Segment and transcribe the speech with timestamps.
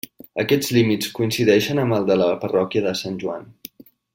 [0.43, 3.49] Aquests límits coincideixen amb els de la parròquia de Sant Joan.